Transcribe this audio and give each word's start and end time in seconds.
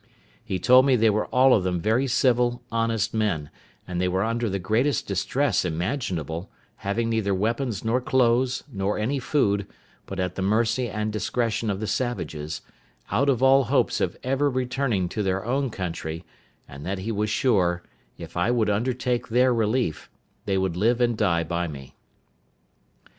He 0.43 0.57
told 0.57 0.87
me 0.87 0.95
they 0.95 1.11
were 1.11 1.27
all 1.27 1.53
of 1.53 1.63
them 1.63 1.79
very 1.79 2.07
civil, 2.07 2.63
honest 2.71 3.13
men, 3.13 3.51
and 3.87 4.01
they 4.01 4.07
were 4.07 4.23
under 4.23 4.49
the 4.49 4.57
greatest 4.57 5.05
distress 5.05 5.63
imaginable, 5.63 6.49
having 6.77 7.07
neither 7.07 7.35
weapons 7.35 7.85
nor 7.85 8.01
clothes, 8.01 8.63
nor 8.73 8.97
any 8.97 9.19
food, 9.19 9.67
but 10.07 10.19
at 10.19 10.33
the 10.33 10.41
mercy 10.41 10.89
and 10.89 11.13
discretion 11.13 11.69
of 11.69 11.79
the 11.79 11.85
savages; 11.85 12.63
out 13.11 13.29
of 13.29 13.43
all 13.43 13.65
hopes 13.65 14.01
of 14.01 14.17
ever 14.23 14.49
returning 14.49 15.07
to 15.09 15.21
their 15.21 15.45
own 15.45 15.69
country; 15.69 16.25
and 16.67 16.83
that 16.83 16.97
he 16.97 17.11
was 17.11 17.29
sure, 17.29 17.83
if 18.17 18.35
I 18.35 18.49
would 18.49 18.71
undertake 18.71 19.27
their 19.27 19.53
relief, 19.53 20.09
they 20.45 20.57
would 20.57 20.75
live 20.75 20.99
and 20.99 21.15
die 21.15 21.43
by 21.43 21.67
me. 21.67 21.93